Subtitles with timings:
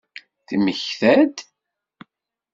[0.47, 1.37] Temmekta-d?